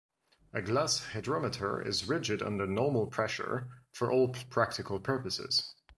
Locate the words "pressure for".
3.05-4.11